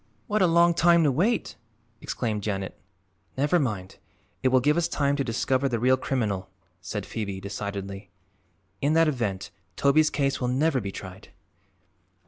[0.25, 1.57] "What a long time to wait!"
[2.01, 2.75] exclaimed Janet.
[3.37, 3.99] "Never mind;
[4.41, 6.49] it will give us time to discover the real criminal,"
[6.81, 8.09] said Phoebe decidedly.
[8.81, 11.29] "In that event Toby's case will never be tried."